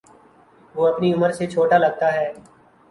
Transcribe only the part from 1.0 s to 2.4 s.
عمر سے چھوٹا لگتا ہے